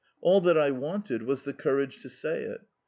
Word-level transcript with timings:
All 0.19 0.41
that 0.41 0.57
I 0.57 0.71
wanted 0.71 1.21
was 1.21 1.43
the 1.43 1.53
courage 1.53 2.01
to 2.01 2.09
say 2.09 2.41
it. 2.41 2.61